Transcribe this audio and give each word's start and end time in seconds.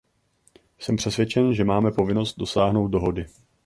Jsem 0.79 0.95
přesvědčen, 0.95 1.53
že 1.53 1.63
máme 1.63 1.91
povinnost 1.91 2.35
dosáhnout 2.39 2.87
dohody. 2.87 3.25